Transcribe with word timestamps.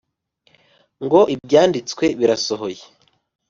ngo 1.03 1.19
ibyanditswe 1.33 2.05
birasohoye 2.19 2.83